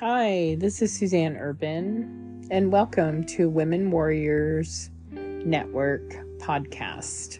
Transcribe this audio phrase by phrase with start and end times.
[0.00, 6.02] Hi, this is Suzanne Urban, and welcome to Women Warriors Network
[6.36, 7.38] podcast.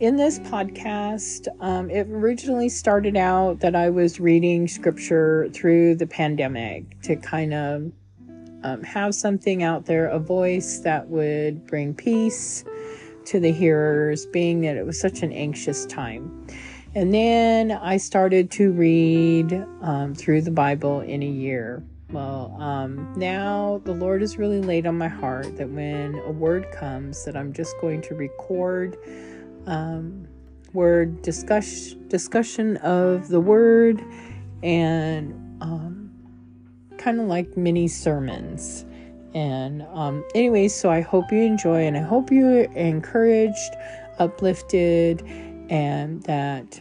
[0.00, 6.06] In this podcast, um, it originally started out that I was reading scripture through the
[6.06, 7.92] pandemic to kind of
[8.62, 12.64] um, have something out there, a voice that would bring peace
[13.26, 16.46] to the hearers, being that it was such an anxious time.
[16.94, 19.52] And then I started to read
[19.82, 21.82] um, through the Bible in a year.
[22.10, 26.66] Well, um, now the Lord has really laid on my heart that when a word
[26.72, 28.96] comes, that I'm just going to record
[29.66, 30.26] um,
[30.72, 34.02] word discuss discussion of the word
[34.62, 36.10] and um,
[36.96, 38.86] kind of like mini sermons.
[39.34, 43.76] And um, anyways, so I hope you enjoy and I hope you're encouraged,
[44.18, 45.22] uplifted,
[45.68, 46.80] and that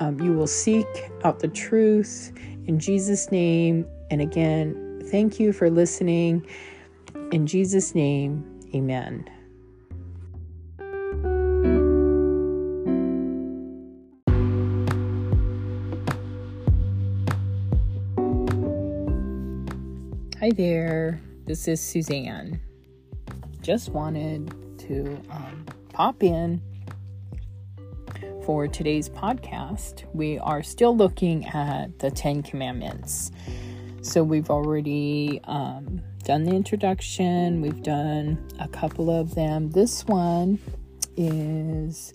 [0.00, 0.86] um, you will seek
[1.24, 2.32] out the truth
[2.66, 3.86] in Jesus' name.
[4.10, 6.46] And again, thank you for listening.
[7.32, 8.44] In Jesus' name,
[8.74, 9.28] amen.
[20.40, 22.60] Hi there, this is Suzanne.
[23.60, 26.62] Just wanted to um, pop in
[28.48, 33.30] for today's podcast, we are still looking at the Ten Commandments.
[34.00, 39.68] So we've already um, done the introduction, we've done a couple of them.
[39.68, 40.58] This one
[41.14, 42.14] is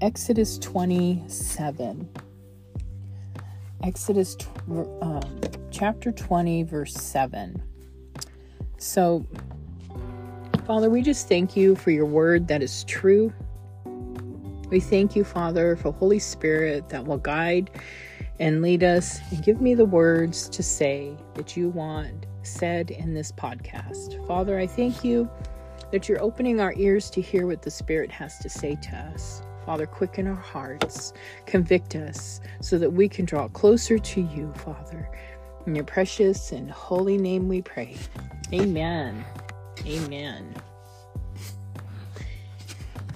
[0.00, 2.08] Exodus 27.
[3.82, 4.34] Exodus
[5.02, 7.62] um, chapter 20, verse 7.
[8.78, 9.26] So,
[10.66, 13.30] Father, we just thank you for your word that is true
[14.70, 17.70] we thank you, Father, for Holy Spirit that will guide
[18.38, 23.14] and lead us and give me the words to say that you want said in
[23.14, 24.24] this podcast.
[24.26, 25.28] Father, I thank you
[25.92, 29.42] that you're opening our ears to hear what the Spirit has to say to us.
[29.64, 31.12] Father, quicken our hearts,
[31.44, 35.10] convict us so that we can draw closer to you, Father.
[35.66, 37.96] In your precious and holy name we pray.
[38.52, 39.24] Amen.
[39.84, 40.54] Amen.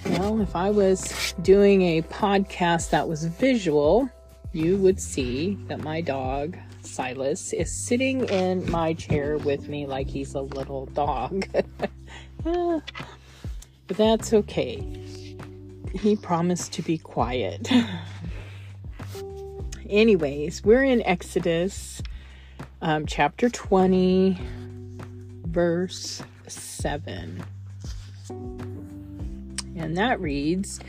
[0.06, 4.09] Well, if I was doing a podcast that was visual,
[4.53, 10.09] you would see that my dog, Silas, is sitting in my chair with me like
[10.09, 11.47] he's a little dog.
[12.43, 12.83] but
[13.88, 14.83] that's okay.
[15.93, 17.71] He promised to be quiet.
[19.88, 22.00] Anyways, we're in Exodus
[22.81, 24.38] um, chapter 20,
[25.44, 27.44] verse 7.
[29.81, 30.81] And that reads,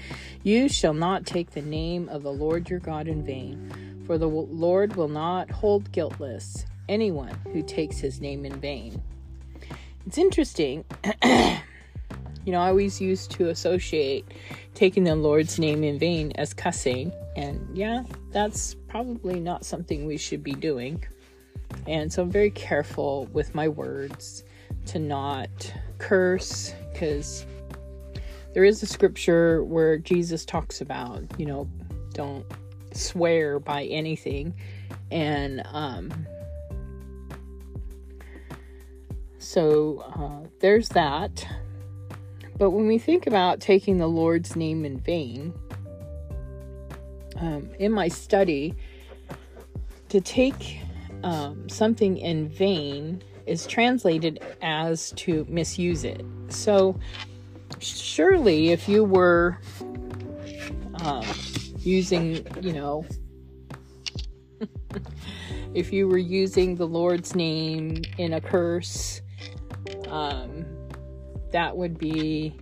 [0.43, 4.27] You shall not take the name of the Lord your God in vain, for the
[4.27, 9.01] Lord will not hold guiltless anyone who takes his name in vain.
[10.05, 10.83] It's interesting.
[11.23, 14.25] you know, I always used to associate
[14.73, 17.13] taking the Lord's name in vain as cussing.
[17.35, 21.03] And yeah, that's probably not something we should be doing.
[21.87, 24.43] And so I'm very careful with my words
[24.87, 27.45] to not curse because
[28.53, 31.69] there is a scripture where Jesus talks about, you know,
[32.13, 32.45] don't
[32.93, 34.53] swear by anything.
[35.09, 36.27] And um,
[39.37, 41.47] so uh, there's that.
[42.57, 45.53] But when we think about taking the Lord's name in vain,
[47.37, 48.75] um, in my study,
[50.09, 50.77] to take
[51.23, 56.23] um, something in vain is translated as to misuse it.
[56.49, 56.99] So
[57.79, 59.57] surely if you were
[61.03, 61.25] um,
[61.79, 63.05] using, you know,
[65.73, 69.21] if you were using the Lord's name in a curse,
[70.07, 70.65] um,
[71.51, 72.55] that would be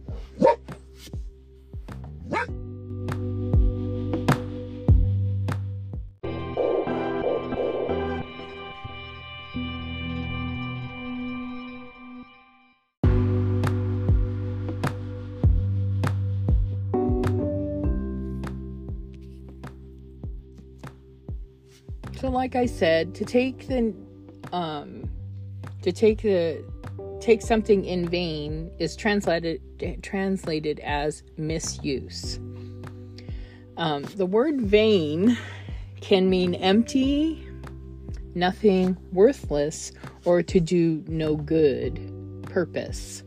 [22.39, 23.94] like I said, to take the
[24.53, 25.09] um,
[25.81, 26.63] to take the
[27.19, 29.59] take something in vain is translated
[30.01, 32.39] translated as misuse.
[33.75, 35.38] Um, the word vain
[36.00, 37.45] can mean empty,
[38.36, 39.91] nothing, worthless,
[40.24, 41.94] or to do no good
[42.44, 43.21] purpose.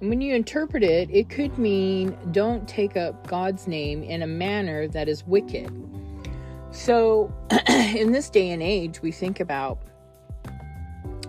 [0.00, 4.88] When you interpret it, it could mean don't take up God's name in a manner
[4.88, 5.70] that is wicked.
[6.72, 7.32] So,
[7.68, 9.78] in this day and age, we think about,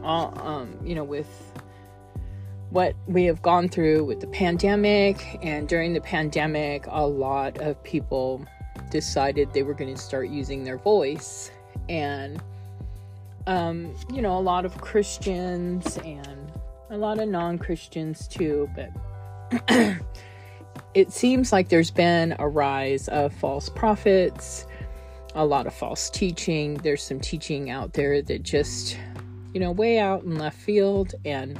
[0.03, 1.27] all, um, you know, with
[2.69, 7.81] what we have gone through with the pandemic, and during the pandemic, a lot of
[7.83, 8.45] people
[8.89, 11.51] decided they were going to start using their voice.
[11.89, 12.41] And,
[13.47, 16.40] um, you know, a lot of Christians and
[16.91, 18.91] a lot of non Christians too, but
[20.93, 24.67] it seems like there's been a rise of false prophets,
[25.33, 26.75] a lot of false teaching.
[26.75, 28.97] There's some teaching out there that just,
[29.53, 31.15] you know, way out in left field.
[31.23, 31.57] And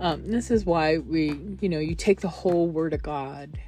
[0.00, 3.58] um, this is why we, you know, you take the whole Word of God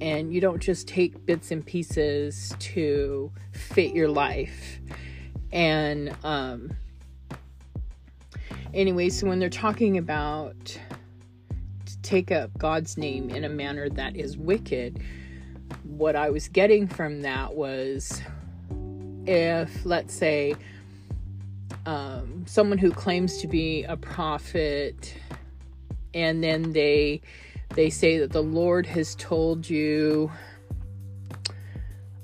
[0.00, 4.80] and you don't just take bits and pieces to fit your life.
[5.52, 6.76] And, um,
[8.74, 14.16] anyway, so when they're talking about to take up God's name in a manner that
[14.16, 15.02] is wicked,
[15.84, 18.20] what I was getting from that was
[19.26, 20.54] if, let's say,
[21.84, 25.14] um, someone who claims to be a prophet
[26.14, 27.20] and then they
[27.74, 30.30] they say that the Lord has told you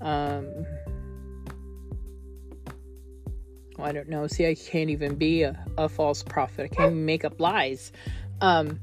[0.00, 0.66] um
[3.76, 4.26] well, I don't know.
[4.26, 6.70] See, I can't even be a, a false prophet.
[6.72, 7.92] I can't make up lies.
[8.40, 8.80] Um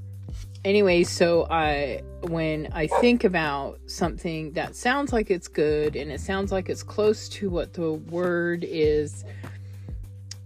[0.65, 6.21] anyway, so I when I think about something that sounds like it's good and it
[6.21, 9.25] sounds like it's close to what the word is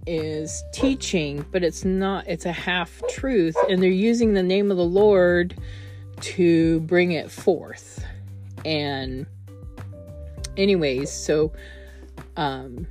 [0.05, 4.77] is teaching, but it's not it's a half truth and they're using the name of
[4.77, 5.55] the Lord
[6.21, 8.05] to bring it forth.
[8.65, 9.25] And
[10.57, 11.53] anyways, so
[12.37, 12.87] um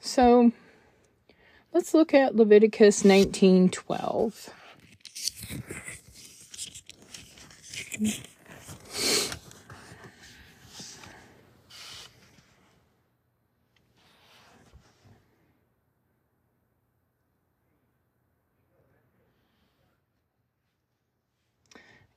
[0.00, 0.50] So
[1.72, 4.50] let's look at Leviticus 19:12.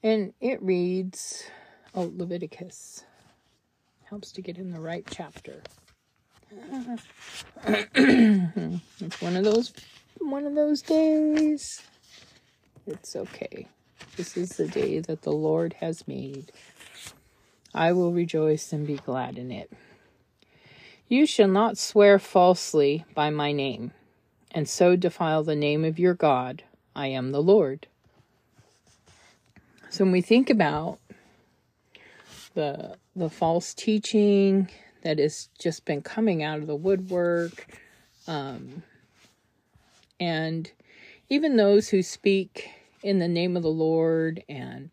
[0.04, 1.46] And it reads,
[1.96, 3.06] oh, Leviticus
[4.04, 5.64] helps to get in the right chapter.
[7.66, 9.74] it's one of those
[10.20, 11.82] one of those days.
[12.86, 13.68] It's okay.
[14.18, 16.52] This is the day that the Lord has made.
[17.74, 19.72] I will rejoice and be glad in it.
[21.08, 23.92] You shall not swear falsely by my name,
[24.52, 26.64] and so defile the name of your God.
[26.96, 27.88] I am the Lord.
[29.94, 30.98] So when we think about
[32.56, 34.72] the the false teaching
[35.04, 37.68] that has just been coming out of the woodwork,
[38.28, 38.82] um,
[40.20, 40.72] and
[41.30, 42.72] even those who speak
[43.04, 44.90] in the name of the Lord and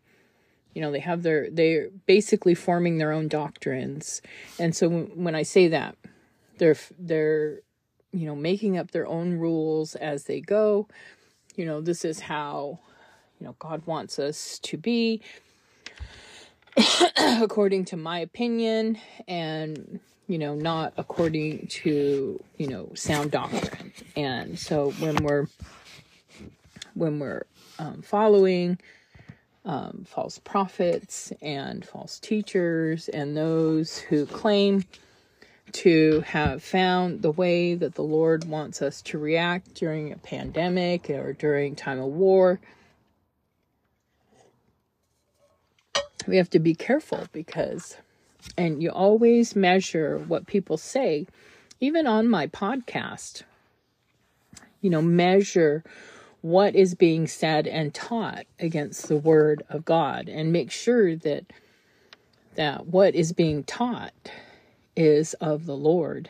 [0.75, 4.21] you know they have their they're basically forming their own doctrines.
[4.59, 5.95] And so when i say that
[6.59, 7.61] they're they're
[8.13, 10.87] you know making up their own rules as they go.
[11.55, 12.81] You know this is how
[13.41, 15.19] you know god wants us to be
[17.17, 24.59] according to my opinion and you know not according to you know sound doctrine and
[24.59, 25.47] so when we're
[26.93, 27.43] when we're
[27.79, 28.77] um, following
[29.65, 34.83] um, false prophets and false teachers and those who claim
[35.71, 41.09] to have found the way that the Lord wants us to react during a pandemic
[41.09, 42.59] or during time of war.
[46.27, 47.97] We have to be careful because,
[48.57, 51.27] and you always measure what people say,
[51.79, 53.43] even on my podcast.
[54.81, 55.83] You know, measure
[56.41, 61.45] what is being said and taught against the word of God and make sure that
[62.55, 64.31] that what is being taught
[64.95, 66.29] is of the Lord.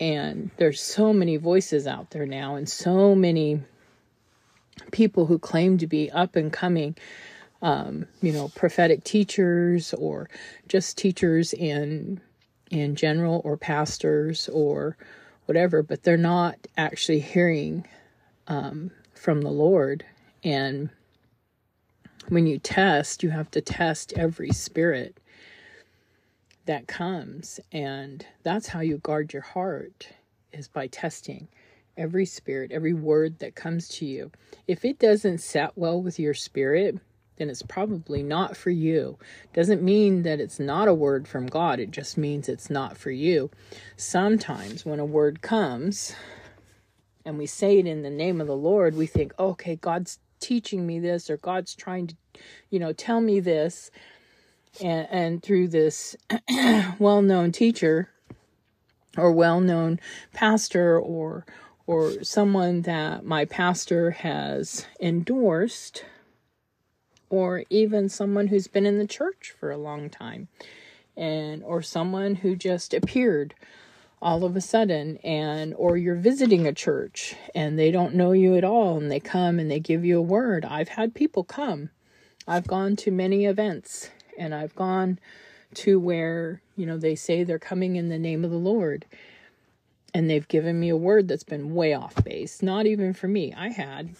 [0.00, 3.60] And there's so many voices out there now and so many
[4.90, 6.96] people who claim to be up and coming
[7.64, 10.28] um, you know, prophetic teachers or
[10.68, 12.20] just teachers in
[12.70, 14.96] in general or pastors or
[15.46, 17.86] whatever, but they're not actually hearing
[18.48, 20.04] um, from the Lord.
[20.42, 20.90] And
[22.28, 25.16] when you test, you have to test every spirit
[26.66, 27.60] that comes.
[27.72, 30.08] And that's how you guard your heart
[30.52, 31.48] is by testing
[31.96, 34.30] every spirit, every word that comes to you.
[34.66, 36.98] If it doesn't set well with your spirit,
[37.36, 39.18] then it's probably not for you.
[39.52, 43.10] Doesn't mean that it's not a word from God, it just means it's not for
[43.10, 43.50] you.
[43.96, 46.14] Sometimes when a word comes
[47.24, 50.86] and we say it in the name of the Lord, we think, okay, God's teaching
[50.86, 52.16] me this or God's trying to,
[52.70, 53.90] you know, tell me this.
[54.80, 56.16] And, and through this
[56.98, 58.10] well known teacher
[59.16, 60.00] or well known
[60.32, 61.46] pastor or
[61.86, 66.04] or someone that my pastor has endorsed
[67.30, 70.48] or even someone who's been in the church for a long time
[71.16, 73.54] and or someone who just appeared
[74.20, 78.56] all of a sudden and or you're visiting a church and they don't know you
[78.56, 80.64] at all and they come and they give you a word.
[80.64, 81.90] I've had people come.
[82.46, 85.18] I've gone to many events and i've gone
[85.72, 89.06] to where you know they say they're coming in the name of the lord
[90.14, 92.62] and they've given me a word that's been way off base.
[92.62, 93.52] Not even for me.
[93.52, 94.10] I had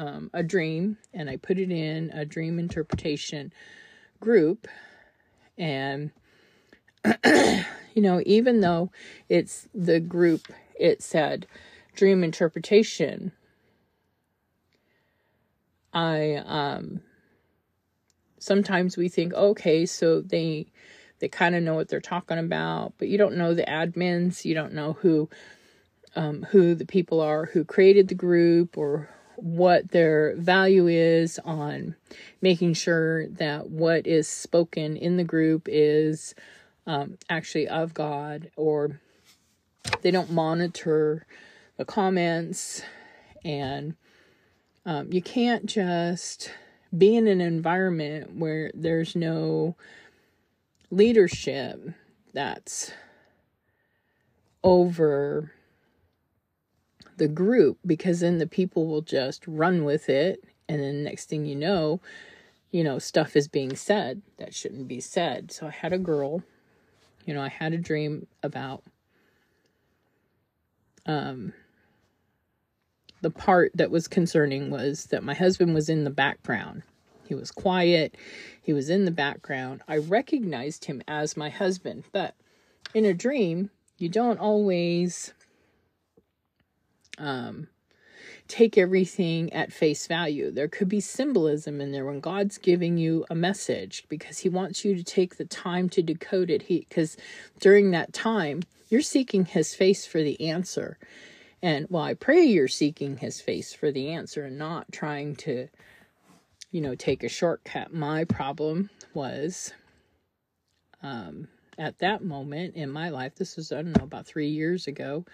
[0.00, 3.52] um, a dream and I put it in a dream interpretation
[4.18, 4.66] group.
[5.58, 6.10] And,
[7.24, 7.62] you
[7.96, 8.90] know, even though
[9.28, 11.46] it's the group, it said
[11.94, 13.32] dream interpretation,
[15.92, 17.02] I, um,
[18.38, 20.68] sometimes we think, okay, so they,
[21.18, 24.54] they kind of know what they're talking about, but you don't know the admins, you
[24.54, 25.28] don't know who,
[26.16, 29.10] um, who the people are who created the group or
[29.42, 31.94] what their value is on
[32.40, 36.34] making sure that what is spoken in the group is
[36.86, 39.00] um, actually of God, or
[40.02, 41.26] they don't monitor
[41.76, 42.82] the comments,
[43.44, 43.94] and
[44.86, 46.50] um, you can't just
[46.96, 49.76] be in an environment where there's no
[50.90, 51.80] leadership
[52.32, 52.92] that's
[54.62, 55.52] over
[57.20, 61.44] the group because then the people will just run with it and then next thing
[61.44, 62.00] you know
[62.70, 65.52] you know stuff is being said that shouldn't be said.
[65.52, 66.42] So i had a girl
[67.26, 68.82] you know i had a dream about
[71.04, 71.52] um
[73.20, 76.82] the part that was concerning was that my husband was in the background.
[77.28, 78.16] He was quiet.
[78.62, 79.82] He was in the background.
[79.86, 82.34] I recognized him as my husband but
[82.94, 85.34] in a dream you don't always
[87.20, 87.68] um,
[88.48, 90.50] take everything at face value.
[90.50, 94.84] There could be symbolism in there when God's giving you a message because He wants
[94.84, 96.62] you to take the time to decode it.
[96.62, 97.16] He because
[97.60, 100.98] during that time you're seeking His face for the answer.
[101.62, 105.68] And well, I pray you're seeking His face for the answer and not trying to,
[106.72, 107.92] you know, take a shortcut.
[107.92, 109.72] My problem was,
[111.02, 111.48] um,
[111.78, 115.24] at that moment in my life, this was I don't know about three years ago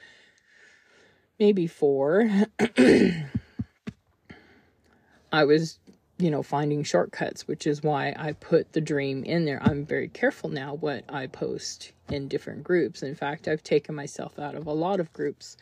[1.38, 2.28] maybe four,
[5.32, 5.78] I was,
[6.18, 9.62] you know, finding shortcuts, which is why I put the dream in there.
[9.62, 13.02] I'm very careful now what I post in different groups.
[13.02, 15.56] In fact, I've taken myself out of a lot of groups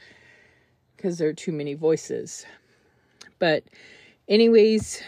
[0.97, 2.47] because there are too many voices.
[3.39, 3.65] But,
[4.29, 5.03] anyways,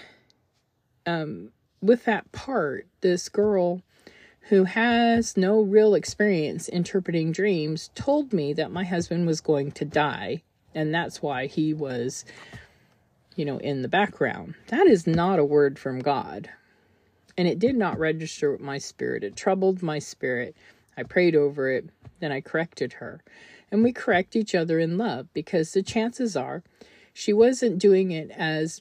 [1.06, 3.82] um, with that part, this girl
[4.48, 9.84] who has no real experience interpreting dreams told me that my husband was going to
[9.84, 10.42] die
[10.76, 12.24] and that's why he was
[13.34, 14.54] you know in the background.
[14.68, 16.50] That is not a word from god.
[17.36, 19.24] And it did not register with my spirit.
[19.24, 20.56] It troubled my spirit.
[20.96, 21.90] I prayed over it.
[22.20, 23.20] Then i corrected her.
[23.70, 26.62] And we correct each other in love because the chances are
[27.12, 28.80] she wasn't doing it as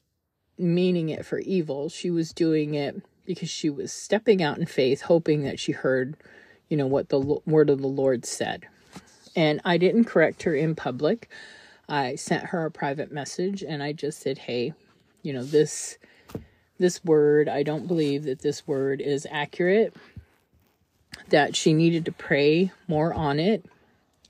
[0.58, 1.90] meaning it for evil.
[1.90, 6.16] She was doing it because she was stepping out in faith hoping that she heard
[6.70, 8.68] you know what the word of the lord said.
[9.36, 11.30] And i didn't correct her in public
[11.88, 14.74] I sent her a private message and I just said, "Hey,
[15.22, 15.98] you know, this
[16.78, 19.96] this word, I don't believe that this word is accurate.
[21.30, 23.66] That she needed to pray more on it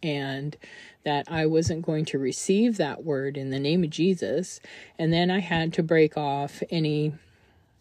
[0.03, 0.55] and
[1.03, 4.59] that I wasn't going to receive that word in the name of Jesus.
[4.97, 7.13] And then I had to break off any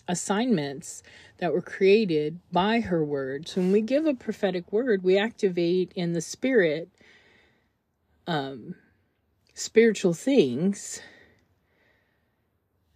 [0.08, 1.02] assignments
[1.38, 3.56] that were created by her words.
[3.56, 6.88] When we give a prophetic word, we activate in the spirit
[8.26, 8.74] um,
[9.54, 11.00] spiritual things.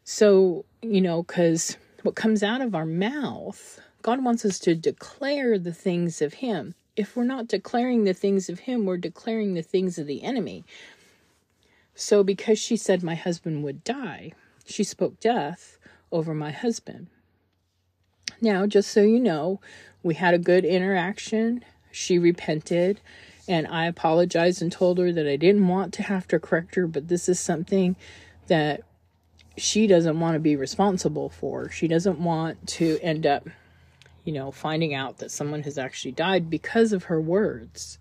[0.04, 5.58] So, you know, because what comes out of our mouth, God wants us to declare
[5.58, 6.74] the things of Him.
[6.96, 10.64] If we're not declaring the things of Him, we're declaring the things of the enemy.
[11.94, 14.32] So, because she said my husband would die,
[14.64, 15.78] she spoke death
[16.10, 17.08] over my husband.
[18.40, 19.60] Now, just so you know,
[20.02, 21.64] we had a good interaction.
[21.90, 23.00] She repented
[23.48, 26.86] And I apologized and told her that I didn't want to have to correct her,
[26.86, 27.96] but this is something
[28.46, 28.82] that
[29.56, 31.70] she doesn't want to be responsible for.
[31.70, 33.48] She doesn't want to end up,
[34.24, 37.98] you know, finding out that someone has actually died because of her words.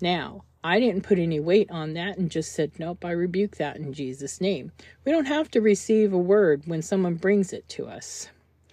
[0.00, 3.76] Now, I didn't put any weight on that and just said, Nope, I rebuke that
[3.76, 4.72] in Jesus' name.
[5.04, 8.28] We don't have to receive a word when someone brings it to us.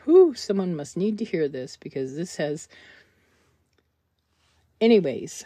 [0.06, 2.70] Whew, someone must need to hear this because this has.
[4.80, 5.46] Anyways,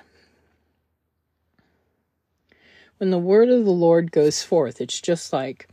[2.98, 5.68] when the word of the Lord goes forth, it's just like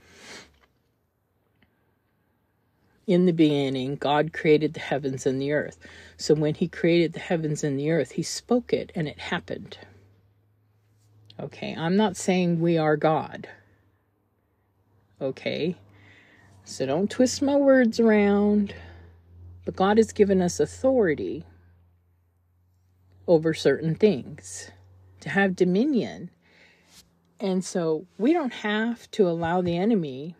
[3.07, 5.79] in the beginning, God created the heavens and the earth.
[6.17, 9.79] So when He created the heavens and the earth, He spoke it and it happened.
[11.41, 13.49] Okay, I'm not saying we are God.
[15.21, 15.77] Okay,
[16.65, 18.75] so don't twist my words around.
[19.65, 21.45] But God has given us authority
[23.29, 24.71] over certain things
[25.21, 26.31] to have dominion.
[27.43, 30.37] And so we don't have to allow the enemy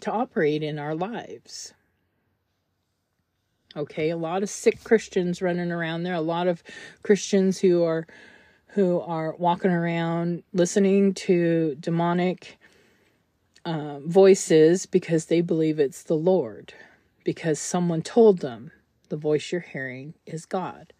[0.00, 1.72] to operate in our lives.
[3.74, 6.62] Okay, a lot of sick Christians running around there, a lot of
[7.02, 8.06] Christians who are
[8.74, 12.58] who are walking around listening to demonic
[13.64, 16.74] uh, voices because they believe it's the Lord,
[17.24, 18.72] because someone told them
[19.08, 20.92] the voice you're hearing is God.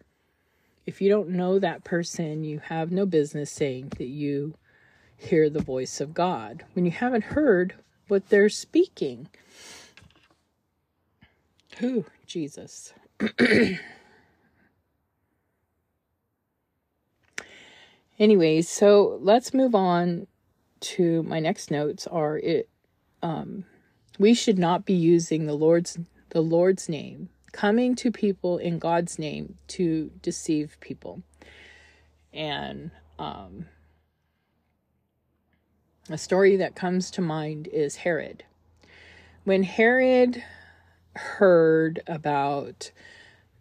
[0.87, 4.55] If you don't know that person, you have no business saying that you
[5.17, 7.75] hear the voice of God when you haven't heard
[8.07, 9.27] what they're speaking.
[11.77, 12.93] Who, Jesus.
[18.19, 20.27] Anyways, so let's move on
[20.81, 22.67] to my next notes are it
[23.21, 23.63] um
[24.19, 25.97] we should not be using the Lord's
[26.29, 31.23] the Lord's name, coming to people in God's name to deceive people.
[32.31, 33.67] And um
[36.09, 38.43] a story that comes to mind is Herod.
[39.45, 40.43] When Herod
[41.15, 42.91] heard about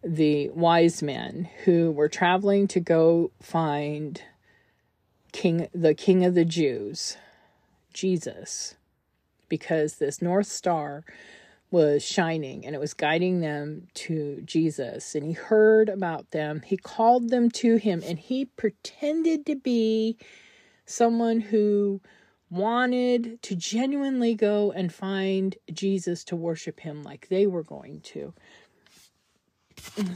[0.02, 4.22] the wise men who were traveling to go find
[5.30, 7.16] king the king of the Jews,
[7.92, 8.74] Jesus,
[9.48, 11.04] because this north star
[11.70, 16.62] was shining and it was guiding them to Jesus and he heard about them.
[16.66, 20.18] He called them to him and he pretended to be
[20.84, 22.00] someone who
[22.52, 28.34] wanted to genuinely go and find Jesus to worship him like they were going to.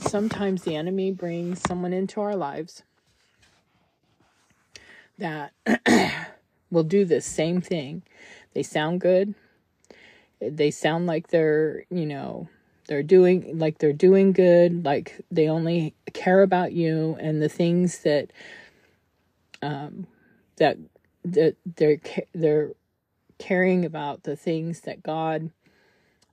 [0.01, 2.83] Sometimes the enemy brings someone into our lives
[5.17, 5.53] that
[6.71, 8.03] will do the same thing.
[8.53, 9.35] They sound good.
[10.39, 12.49] They sound like they're, you know,
[12.87, 18.01] they're doing like they're doing good, like they only care about you and the things
[18.01, 18.31] that
[19.63, 20.07] um
[20.59, 20.77] that
[21.33, 22.01] that they're
[22.33, 22.71] they're
[23.39, 25.51] caring about the things that God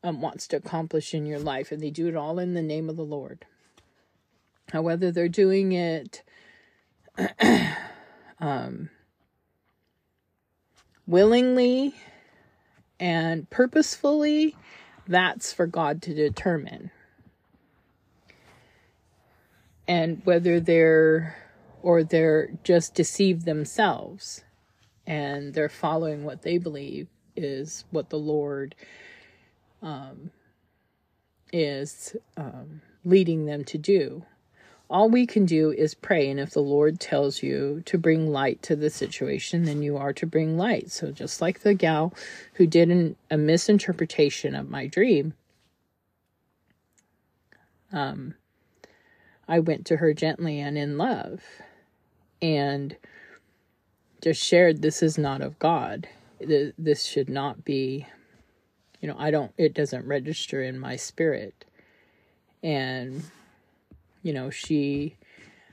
[0.04, 2.90] um, wants to accomplish in your life, and they do it all in the name
[2.90, 3.46] of the Lord.
[4.74, 6.24] Now, whether they're doing it
[8.40, 8.90] um,
[11.08, 11.96] willingly
[13.00, 14.56] and purposefully,
[15.08, 16.92] that's for God to determine.
[19.88, 21.36] And whether they're
[21.82, 24.44] or they're just deceived themselves
[25.06, 28.76] and they're following what they believe is what the Lord
[29.82, 30.32] um,
[31.52, 34.26] is um, leading them to do.
[34.90, 38.62] All we can do is pray, and if the Lord tells you to bring light
[38.64, 40.92] to the situation, then you are to bring light.
[40.92, 42.14] So, just like the gal
[42.56, 45.34] who did an, a misinterpretation of my dream,
[47.92, 48.36] um,
[49.48, 51.42] I went to her gently and in love,
[52.42, 52.96] and
[54.24, 56.08] just shared this is not of God.
[56.40, 58.08] This should not be,
[59.02, 61.66] you know, I don't, it doesn't register in my spirit.
[62.64, 63.24] And,
[64.22, 65.18] you know, she,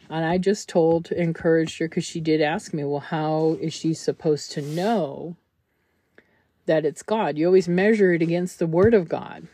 [0.08, 3.94] and I just told, encouraged her because she did ask me, well, how is she
[3.94, 5.36] supposed to know
[6.66, 7.38] that it's God?
[7.38, 9.46] You always measure it against the word of God.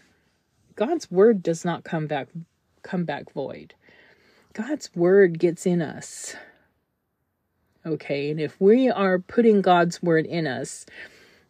[0.75, 2.29] God's word does not come back
[2.83, 3.75] come back void.
[4.55, 6.35] God's word gets in us.
[7.87, 8.31] Okay.
[8.31, 10.85] And if we are putting God's word in us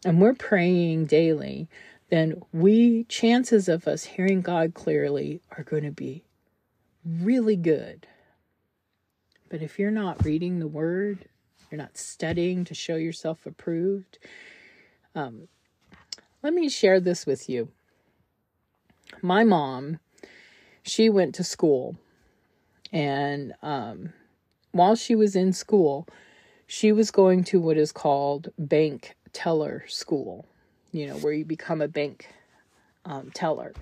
[0.05, 1.67] and we're praying daily,
[2.09, 6.23] then we, chances of us hearing God clearly are going to be
[7.03, 8.05] really good.
[9.49, 11.25] But if you're not reading the word,
[11.71, 14.19] you're not studying to show yourself approved,
[15.15, 15.47] um,
[16.43, 17.69] let me share this with you.
[19.21, 19.99] My mom,
[20.83, 21.97] she went to school
[22.93, 24.13] and um,
[24.71, 26.07] while she was in school,
[26.67, 30.45] she was going to what is called bank teller school,
[30.91, 32.27] you know, where you become a bank
[33.05, 33.73] um, teller.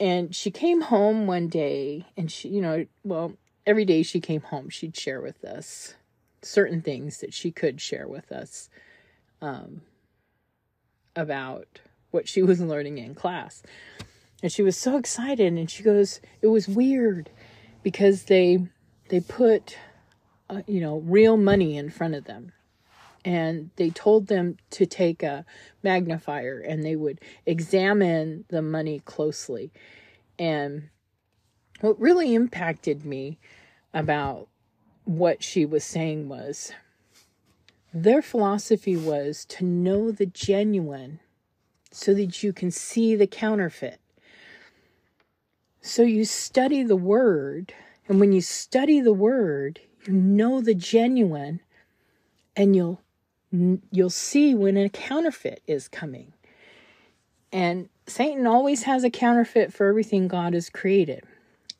[0.00, 3.34] And she came home one day and she, you know, well,
[3.66, 5.94] every day she came home, she'd share with us
[6.42, 8.68] certain things that she could share with us
[9.40, 9.82] um,
[11.14, 11.80] about
[12.10, 13.62] what she was learning in class.
[14.42, 17.30] And she was so excited and she goes, it was weird
[17.82, 18.66] because they
[19.08, 19.76] they put
[20.50, 22.52] uh, you know real money in front of them
[23.24, 25.44] and they told them to take a
[25.82, 29.70] magnifier and they would examine the money closely
[30.38, 30.88] and
[31.80, 33.38] what really impacted me
[33.94, 34.48] about
[35.04, 36.72] what she was saying was
[37.92, 41.20] their philosophy was to know the genuine
[41.90, 44.00] so that you can see the counterfeit.
[45.82, 47.74] So you study the word,
[48.06, 51.60] and when you study the word, you know the genuine
[52.56, 53.00] and you'll
[53.90, 56.32] you'll see when a counterfeit is coming.
[57.52, 61.24] And Satan always has a counterfeit for everything God has created.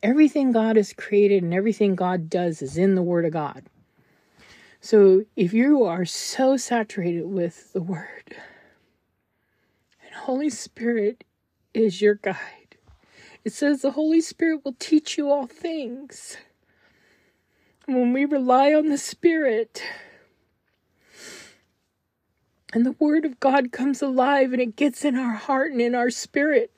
[0.02, 3.64] Everything God has created and everything God does is in the Word of God.
[4.80, 8.34] So if you are so saturated with the Word,
[10.02, 11.22] and Holy Spirit
[11.74, 12.76] is your guide,
[13.44, 16.36] it says the Holy Spirit will teach you all things.
[17.90, 19.82] When we rely on the Spirit,
[22.72, 25.96] and the Word of God comes alive and it gets in our heart and in
[25.96, 26.70] our spirit,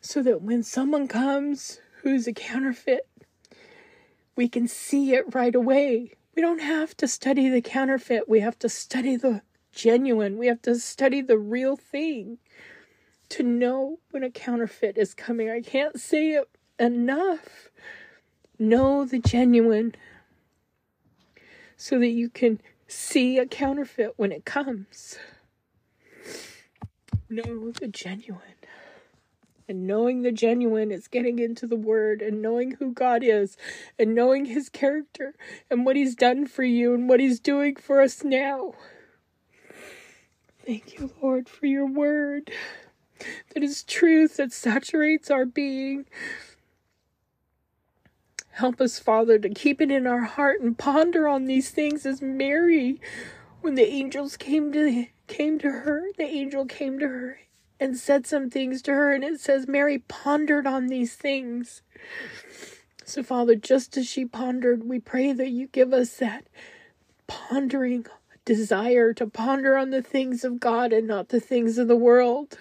[0.00, 3.08] so that when someone comes who's a counterfeit,
[4.36, 6.12] we can see it right away.
[6.36, 10.62] We don't have to study the counterfeit, we have to study the genuine, we have
[10.62, 12.38] to study the real thing
[13.30, 15.50] to know when a counterfeit is coming.
[15.50, 16.48] I can't say it
[16.78, 17.68] enough.
[18.60, 19.96] Know the genuine
[21.82, 25.18] so that you can see a counterfeit when it comes.
[27.28, 28.40] Know the genuine.
[29.66, 33.56] And knowing the genuine is getting into the Word and knowing who God is
[33.98, 35.34] and knowing His character
[35.68, 38.74] and what He's done for you and what He's doing for us now.
[40.64, 42.52] Thank you, Lord, for your Word
[43.54, 46.04] that is truth that saturates our being.
[48.52, 52.20] Help us, Father, to keep it in our heart and ponder on these things as
[52.20, 53.00] Mary,
[53.62, 57.38] when the angels came to came to her, the angel came to her
[57.80, 61.80] and said some things to her, and it says Mary pondered on these things.
[63.04, 66.46] So, Father, just as she pondered, we pray that you give us that
[67.26, 68.06] pondering
[68.44, 72.58] desire to ponder on the things of God and not the things of the world.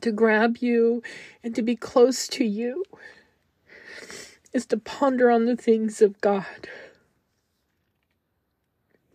[0.00, 1.02] To grab you
[1.44, 2.84] and to be close to you
[4.52, 6.44] is to ponder on the things of God.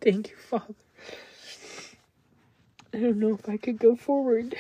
[0.01, 0.75] Thank you, Father.
[2.93, 4.55] I don't know if I could go forward.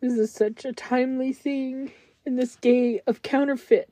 [0.00, 1.92] This is such a timely thing
[2.24, 3.90] in this day of counterfeit,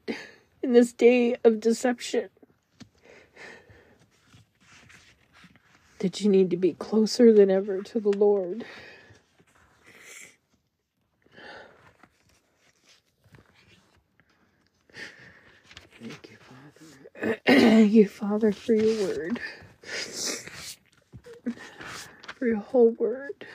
[0.62, 2.29] in this day of deception.
[6.01, 8.64] That you need to be closer than ever to the Lord.
[16.01, 16.73] Thank you, Father.
[16.79, 17.10] Thank
[17.49, 19.41] you, Father, for your word
[22.41, 23.47] for your whole word.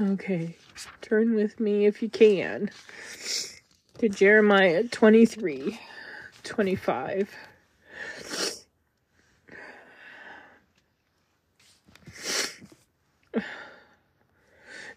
[0.00, 0.56] Okay,
[1.00, 2.72] turn with me if you can
[3.98, 5.78] to Jeremiah 23
[6.42, 7.32] 25.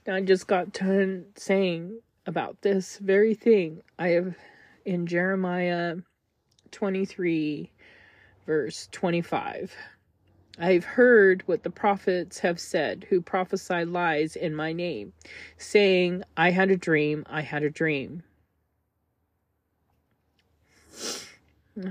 [0.07, 1.99] Now, I just got done saying
[2.31, 3.81] about this very thing.
[3.99, 4.37] I have
[4.85, 5.97] in Jeremiah
[6.71, 7.69] 23
[8.45, 9.75] verse 25.
[10.57, 15.11] I've heard what the prophets have said who prophesy lies in my name,
[15.57, 18.23] saying, I had a dream, I had a dream.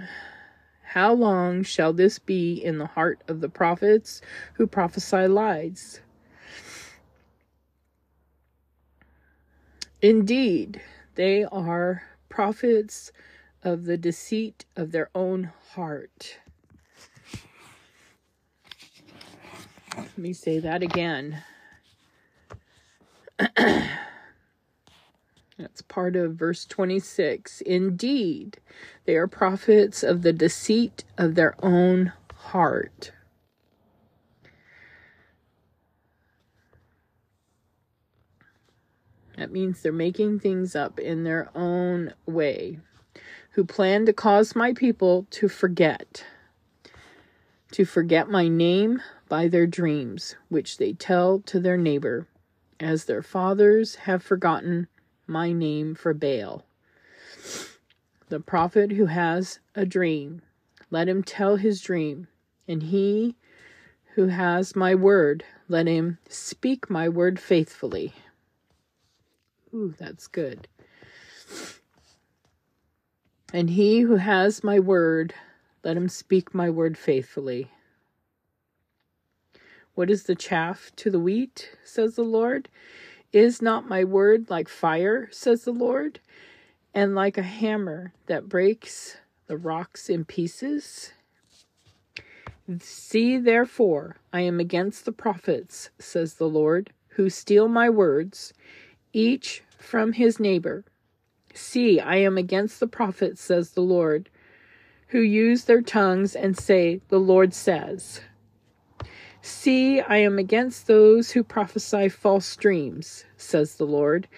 [0.83, 4.23] How long shall this be in the heart of the prophets
[4.55, 6.01] who prophesy lies?
[10.03, 10.81] Indeed,
[11.17, 13.13] they are prophets
[13.63, 16.39] of the deceit of their own heart.
[19.97, 21.43] Let me say that again.
[25.59, 27.61] That's part of verse 26.
[27.63, 28.59] Indeed,
[29.05, 33.13] they are prophets of the deceit of their own heart.
[39.41, 42.79] That means they're making things up in their own way.
[43.53, 46.27] Who plan to cause my people to forget,
[47.73, 49.01] to forget my name
[49.31, 52.27] by their dreams, which they tell to their neighbor,
[52.79, 54.89] as their fathers have forgotten
[55.27, 56.67] my name for Baal.
[58.29, 60.43] The prophet who has a dream,
[60.91, 62.29] let him tell his dream,
[62.69, 63.37] and he
[64.17, 68.13] who has my word, let him speak my word faithfully.
[69.75, 70.69] Ooh, that's good.
[73.53, 75.35] And he who has my word,
[75.83, 77.71] let him speak my word faithfully.
[79.95, 82.69] What is the chaff to the wheat, says the Lord?
[83.33, 86.21] Is not my word like fire, says the Lord,
[86.95, 91.13] and like a hammer that breaks the rocks in pieces?
[92.81, 98.53] See, therefore, I am against the prophets, says the Lord, who steal my words
[99.13, 100.85] each from his neighbor.
[101.55, 104.29] See, I am against the prophets, says the Lord,
[105.09, 108.21] who use their tongues and say, The Lord says.
[109.43, 114.29] See, I am against those who prophesy false dreams, says the Lord,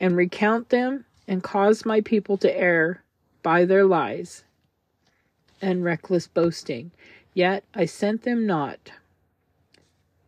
[0.00, 3.02] and recount them and cause my people to err
[3.42, 4.44] by their lies
[5.60, 6.92] and reckless boasting.
[7.32, 8.92] Yet I sent them not,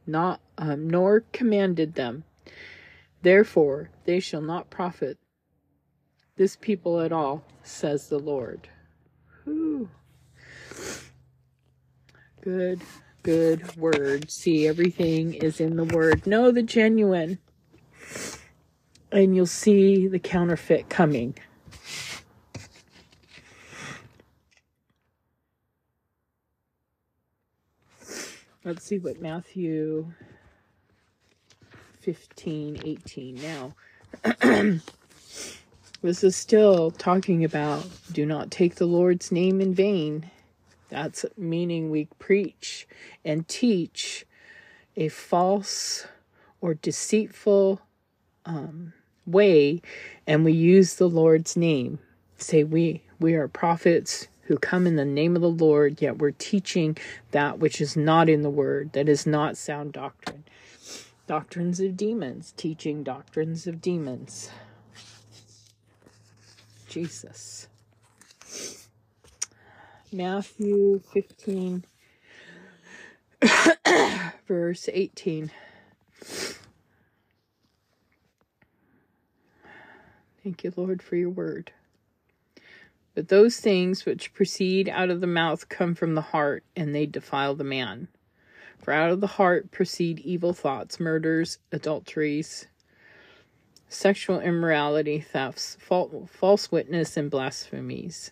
[0.06, 2.24] not um, nor commanded them.
[3.26, 5.18] Therefore, they shall not profit
[6.36, 8.68] this people at all, says the Lord.
[9.42, 9.88] Whew.
[12.40, 12.82] Good,
[13.24, 14.30] good word.
[14.30, 16.24] See, everything is in the word.
[16.24, 17.40] Know the genuine,
[19.10, 21.36] and you'll see the counterfeit coming.
[28.64, 30.12] Let's see what Matthew
[32.07, 33.35] 15, 18.
[33.42, 33.75] Now,
[36.03, 40.31] this is still talking about do not take the Lord's name in vain.
[40.88, 42.87] That's meaning we preach
[43.25, 44.25] and teach
[44.97, 46.07] a false
[46.61, 47.81] or deceitful
[48.45, 48.92] um,
[49.27, 49.83] way,
[50.29, 51.99] and we use the Lord's name.
[52.38, 56.31] Say we we are prophets who come in the name of the Lord, yet we're
[56.31, 56.97] teaching
[57.33, 60.45] that which is not in the word, that is not sound doctrine
[61.26, 64.50] doctrines of demons, teaching doctrines of demons.
[66.88, 67.66] Jesus.
[70.12, 71.84] Matthew 15,
[74.46, 75.50] verse 18.
[80.42, 81.72] Thank you, Lord, for your word.
[83.16, 87.06] But those things which proceed out of the mouth come from the heart, and they
[87.06, 88.06] defile the man.
[88.87, 92.68] For out of the heart proceed evil thoughts, murders, adulteries,
[93.88, 98.31] sexual immorality, thefts, false witness, and blasphemies.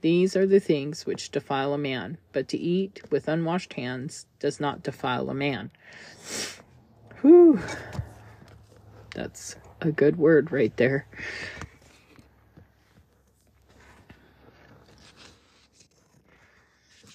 [0.00, 4.60] These are the things which defile a man, but to eat with unwashed hands does
[4.60, 5.72] not defile a man.
[7.22, 7.58] Whew.
[9.16, 11.08] That's a good word right there.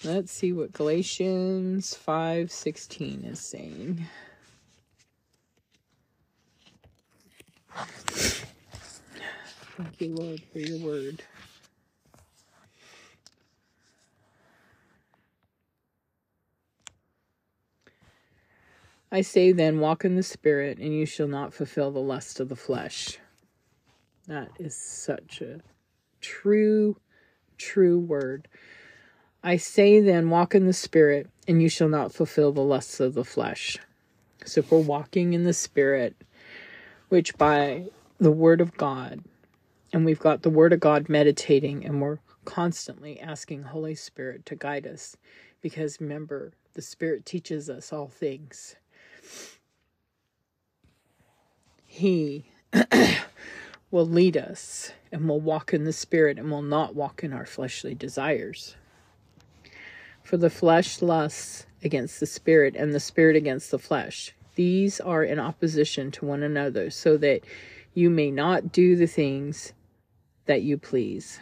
[0.04, 4.06] Let's see what Galatians 5:16 is saying.
[9.76, 11.22] Thank you, Lord, for your word.
[19.10, 22.50] I say then, walk in the Spirit, and you shall not fulfill the lust of
[22.50, 23.16] the flesh.
[24.26, 25.62] That is such a
[26.20, 26.98] true,
[27.56, 28.48] true word.
[29.46, 33.12] I say then, walk in the Spirit, and you shall not fulfill the lusts of
[33.12, 33.76] the flesh.
[34.46, 36.16] So if we're walking in the Spirit,
[37.10, 39.22] which by the Word of God,
[39.92, 44.56] and we've got the Word of God meditating, and we're constantly asking Holy Spirit to
[44.56, 45.14] guide us,
[45.60, 48.76] because remember, the Spirit teaches us all things.
[51.86, 52.46] He
[53.90, 57.44] will lead us and we'll walk in the Spirit and we'll not walk in our
[57.44, 58.74] fleshly desires.
[60.24, 64.32] For the flesh lusts against the spirit, and the spirit against the flesh.
[64.54, 67.42] These are in opposition to one another, so that
[67.92, 69.74] you may not do the things
[70.46, 71.40] that you please.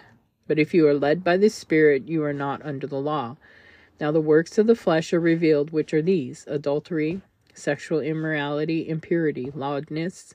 [0.48, 3.36] But if you are led by the Spirit, you are not under the law.
[4.00, 7.22] Now the works of the flesh are revealed, which are these adultery,
[7.54, 10.34] sexual immorality, impurity, loudness,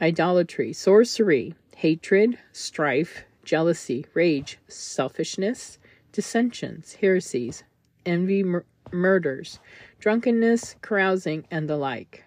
[0.00, 5.78] idolatry, sorcery, hatred, strife, jealousy, rage, selfishness
[6.14, 7.64] dissensions, heresies,
[8.06, 9.58] envy, mur- murders,
[9.98, 12.24] drunkenness, carousing, and the like.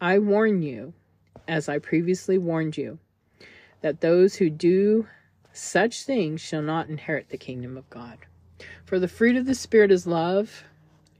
[0.00, 0.94] I warn you,
[1.46, 2.98] as I previously warned you,
[3.82, 5.06] that those who do
[5.52, 8.18] such things shall not inherit the kingdom of God.
[8.84, 10.64] For the fruit of the Spirit is love,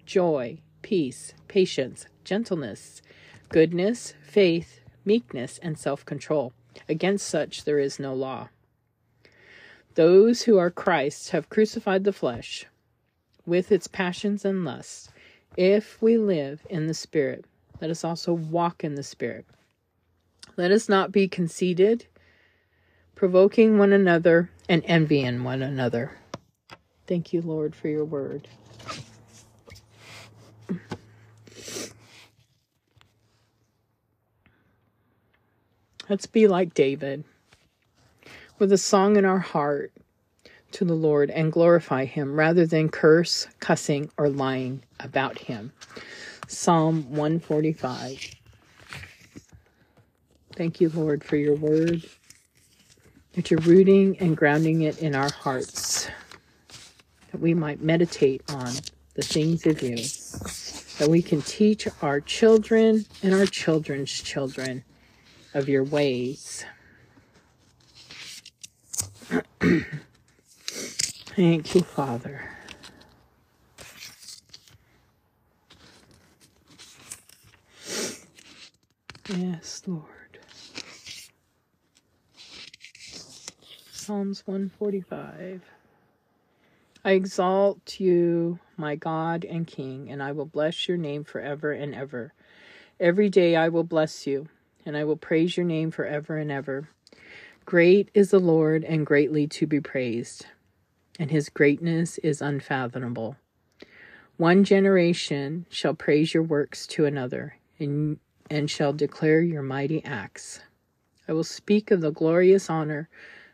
[0.04, 3.02] joy, peace, patience, gentleness,
[3.50, 6.52] goodness, faith, meekness, and self control.
[6.88, 8.48] Against such there is no law.
[9.94, 12.66] Those who are Christ's have crucified the flesh
[13.46, 15.08] with its passions and lusts.
[15.56, 17.44] If we live in the Spirit,
[17.80, 19.46] let us also walk in the Spirit.
[20.56, 22.06] Let us not be conceited,
[23.14, 26.18] provoking one another, and envying one another.
[27.06, 28.48] Thank you, Lord, for your word.
[36.08, 37.24] Let's be like David
[38.58, 39.92] with a song in our heart
[40.72, 45.72] to the Lord and glorify Him rather than curse, cussing, or lying about Him.
[46.46, 48.34] Psalm 145.
[50.56, 52.04] Thank you, Lord, for your word,
[53.32, 56.08] that you're rooting and grounding it in our hearts,
[57.32, 58.72] that we might meditate on
[59.14, 59.96] the things of you,
[60.98, 64.84] that we can teach our children and our children's children
[65.54, 66.64] of your ways.
[71.36, 72.50] Thank you, Father.
[79.28, 80.04] Yes, Lord.
[83.90, 85.62] Psalms 145.
[87.06, 91.94] I exalt you, my God and King, and I will bless your name forever and
[91.94, 92.32] ever.
[93.00, 94.48] Every day I will bless you,
[94.86, 96.88] and I will praise your name forever and ever.
[97.64, 100.46] Great is the Lord, and greatly to be praised,
[101.18, 103.36] and his greatness is unfathomable.
[104.36, 108.18] One generation shall praise your works to another, and,
[108.50, 110.60] and shall declare your mighty acts.
[111.26, 113.08] I will speak of the glorious honor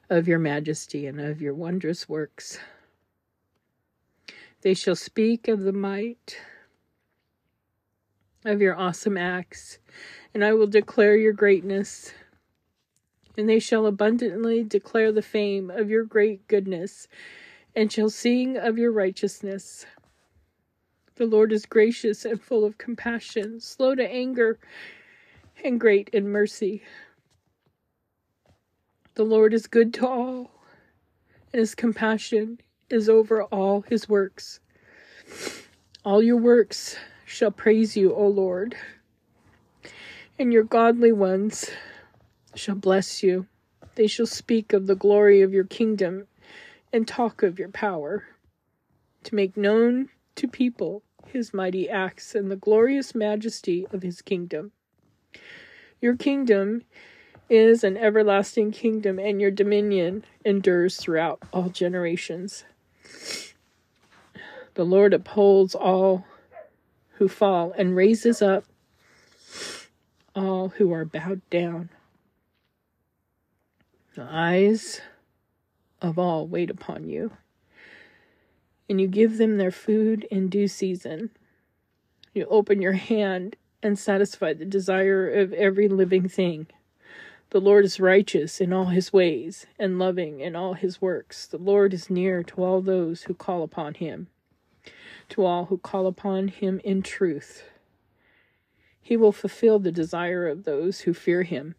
[0.08, 2.58] of your majesty and of your wondrous works.
[4.62, 6.36] They shall speak of the might
[8.44, 9.78] of your awesome acts,
[10.34, 12.12] and I will declare your greatness.
[13.40, 17.08] And they shall abundantly declare the fame of your great goodness,
[17.74, 19.86] and shall sing of your righteousness.
[21.14, 24.58] The Lord is gracious and full of compassion, slow to anger,
[25.64, 26.82] and great in mercy.
[29.14, 30.50] The Lord is good to all,
[31.50, 34.60] and his compassion is over all his works.
[36.04, 38.76] All your works shall praise you, O Lord,
[40.38, 41.70] and your godly ones
[42.54, 43.46] shall bless you.
[43.94, 46.26] They shall speak of the glory of your kingdom
[46.92, 48.24] and talk of your power,
[49.24, 54.72] to make known to people his mighty acts and the glorious majesty of his kingdom.
[56.00, 56.82] Your kingdom
[57.48, 62.64] is an everlasting kingdom, and your dominion endures throughout all generations.
[64.74, 66.24] The Lord upholds all
[67.14, 68.64] who fall and raises up
[70.34, 71.90] all who are bowed down.
[74.16, 75.00] The eyes
[76.02, 77.30] of all wait upon you,
[78.88, 81.30] and you give them their food in due season.
[82.34, 86.66] You open your hand and satisfy the desire of every living thing.
[87.50, 91.46] The Lord is righteous in all his ways and loving in all his works.
[91.46, 94.26] The Lord is near to all those who call upon him,
[95.28, 97.62] to all who call upon him in truth.
[99.00, 101.76] He will fulfill the desire of those who fear him.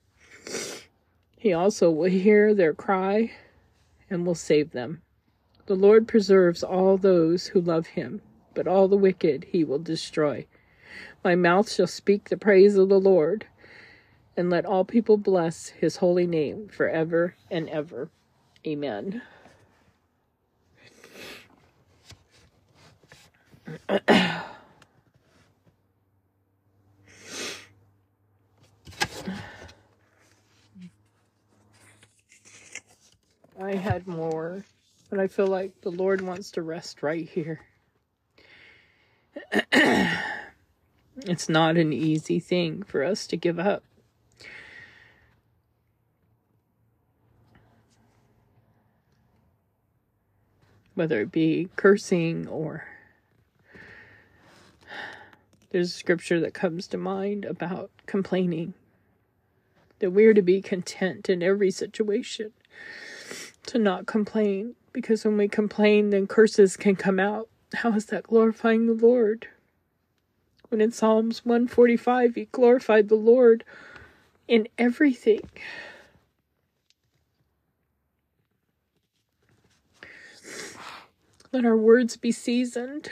[1.41, 3.31] He also will hear their cry
[4.11, 5.01] and will save them.
[5.65, 8.21] The Lord preserves all those who love him,
[8.53, 10.45] but all the wicked he will destroy.
[11.23, 13.47] My mouth shall speak the praise of the Lord
[14.37, 18.11] and let all people bless his holy name forever and ever.
[18.67, 19.23] Amen.
[33.61, 34.65] I had more,
[35.09, 37.61] but I feel like the Lord wants to rest right here.
[41.21, 43.83] it's not an easy thing for us to give up.
[50.93, 52.85] whether it be cursing or
[55.71, 58.73] there's a scripture that comes to mind about complaining
[59.99, 62.51] that we're to be content in every situation
[63.65, 68.23] to not complain because when we complain then curses can come out how is that
[68.23, 69.47] glorifying the lord
[70.69, 73.63] when in psalms 145 he glorified the lord
[74.51, 75.49] in everything.
[81.53, 83.09] Let our words be seasoned.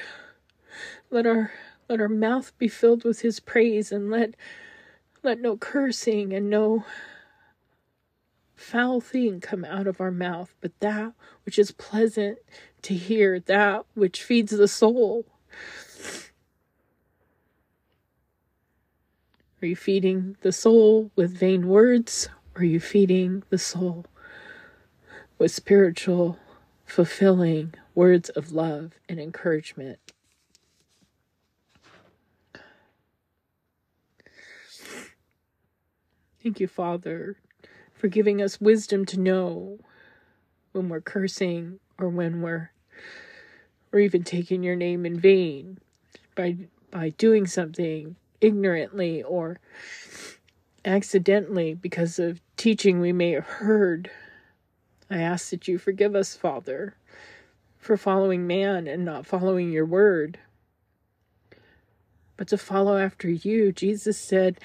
[1.09, 1.51] Let our
[1.87, 4.35] let our mouth be filled with his praise and let
[5.23, 6.83] let no cursing and no
[8.59, 11.13] foul thing come out of our mouth, but that
[11.45, 12.37] which is pleasant
[12.81, 15.25] to hear, that which feeds the soul.
[19.61, 22.29] Are you feeding the soul with vain words?
[22.55, 24.05] Or are you feeding the soul
[25.37, 26.37] with spiritual,
[26.85, 29.99] fulfilling words of love and encouragement?
[36.41, 37.35] Thank you, Father,
[37.99, 39.77] for giving us wisdom to know
[40.71, 42.71] when we're cursing or when we're
[43.91, 45.77] or even taking your name in vain
[46.33, 46.55] by
[46.91, 49.59] by doing something ignorantly or
[50.85, 54.09] accidentally because of teaching we may have heard.
[55.09, 56.95] I ask that you forgive us, Father,
[57.77, 60.39] for following man and not following your word,
[62.37, 63.73] but to follow after you.
[63.73, 64.59] Jesus said,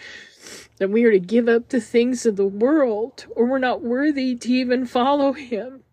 [0.79, 4.35] that we are to give up the things of the world or we're not worthy
[4.37, 5.85] to even follow him.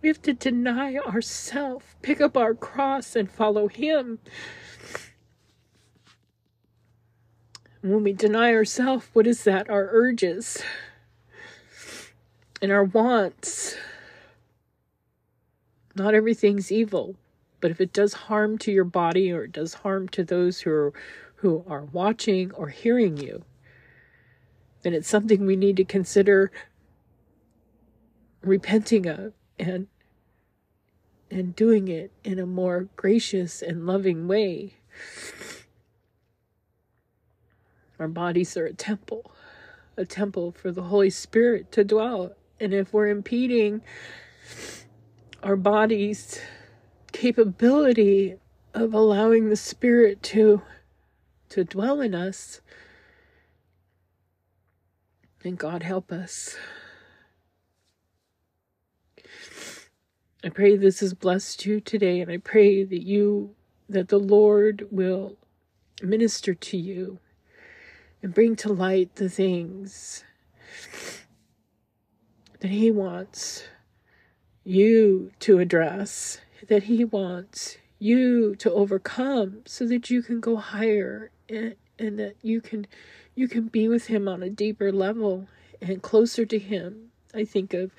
[0.00, 4.18] We have to deny ourselves, pick up our cross, and follow him.
[7.82, 9.70] When we deny ourselves, what is that?
[9.70, 10.62] Our urges
[12.60, 13.76] and our wants.
[15.94, 17.16] Not everything's evil,
[17.60, 20.70] but if it does harm to your body or it does harm to those who
[20.70, 20.92] are,
[21.36, 23.44] who are watching or hearing you,
[24.82, 26.50] then it's something we need to consider
[28.42, 29.86] repenting of and
[31.30, 34.74] and doing it in a more gracious and loving way.
[37.98, 39.32] Our bodies are a temple,
[39.96, 42.32] a temple for the Holy Spirit to dwell.
[42.60, 43.80] And if we're impeding
[45.42, 46.38] our body's
[47.12, 48.36] capability
[48.74, 50.62] of allowing the Spirit to
[51.48, 52.60] to dwell in us,
[55.44, 56.56] and God help us.
[60.44, 63.54] I pray this has blessed you today, and I pray that you,
[63.88, 65.36] that the Lord will
[66.02, 67.20] minister to you
[68.22, 70.24] and bring to light the things
[72.60, 73.64] that He wants
[74.64, 81.30] you to address, that He wants you to overcome so that you can go higher
[81.48, 82.86] and, and that you can
[83.34, 85.48] you can be with him on a deeper level
[85.80, 87.10] and closer to him.
[87.34, 87.92] I think of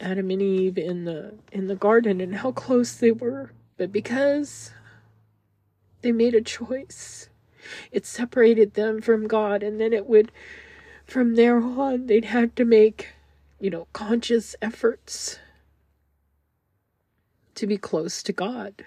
[0.00, 4.72] Adam and Eve in the in the garden and how close they were, but because
[6.02, 7.28] they made a choice,
[7.90, 10.30] it separated them from God and then it would
[11.06, 13.14] from there on they'd have to make,
[13.60, 15.38] you know, conscious efforts
[17.54, 18.84] to be close to God.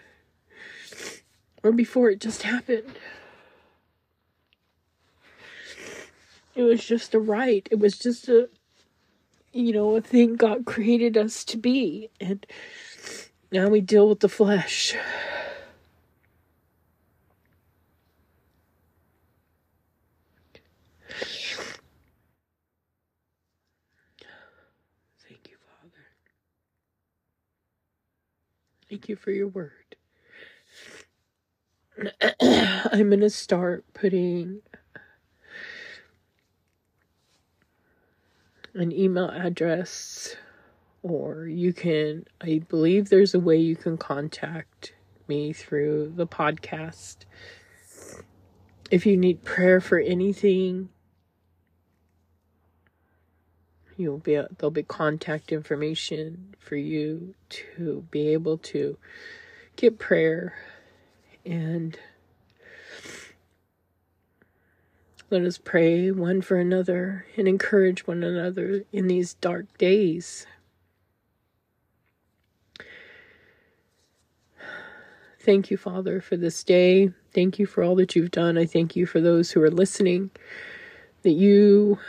[1.64, 2.97] Or before it just happened.
[6.60, 7.66] It was just a right.
[7.72, 8.49] It was just a,
[9.53, 12.10] you know, a thing God created us to be.
[12.20, 12.45] And
[13.51, 14.95] now we deal with the flesh.
[25.28, 26.05] Thank you, Father.
[28.89, 29.95] Thank you for your word.
[32.41, 34.62] I'm going to start putting
[38.74, 40.36] an email address,
[41.03, 44.93] or you can, I believe there's a way you can contact
[45.28, 47.17] me through the podcast.
[48.91, 50.89] If you need prayer for anything,
[53.99, 58.97] you'll be there'll be contact information for you to be able to
[59.76, 60.55] get prayer
[61.45, 61.99] and
[65.32, 70.48] Let us pray one for another and encourage one another in these dark days.
[75.40, 77.12] Thank you, Father, for this day.
[77.32, 78.58] Thank you for all that you've done.
[78.58, 80.32] I thank you for those who are listening,
[81.22, 82.00] that you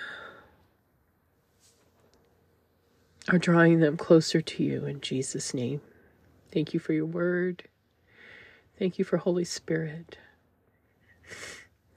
[3.29, 5.83] are drawing them closer to you in Jesus' name.
[6.51, 7.65] Thank you for your word.
[8.79, 10.17] Thank you for Holy Spirit.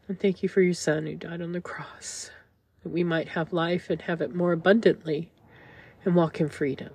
[0.07, 2.29] And thank you for your Son who died on the cross,
[2.83, 5.31] that we might have life and have it more abundantly
[6.03, 6.91] and walk in freedom.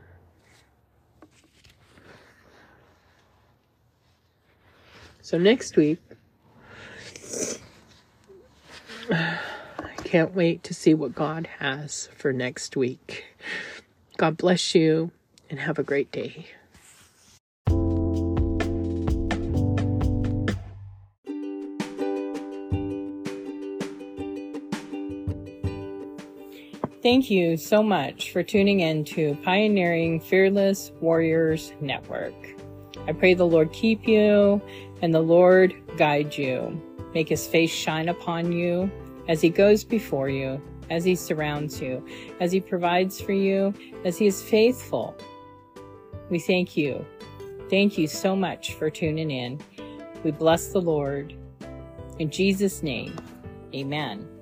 [5.22, 6.00] So next week,
[9.10, 9.38] I
[10.04, 13.24] can't wait to see what God has for next week.
[14.16, 15.10] God bless you
[15.50, 16.46] and have a great day.
[27.08, 32.34] Thank you so much for tuning in to Pioneering Fearless Warriors Network.
[33.06, 34.60] I pray the Lord keep you
[35.00, 36.78] and the Lord guide you.
[37.14, 38.90] Make his face shine upon you
[39.26, 42.06] as he goes before you, as he surrounds you,
[42.40, 43.72] as he provides for you,
[44.04, 45.16] as he is faithful.
[46.28, 47.06] We thank you.
[47.70, 49.62] Thank you so much for tuning in.
[50.24, 51.34] We bless the Lord.
[52.18, 53.16] In Jesus' name,
[53.74, 54.37] amen.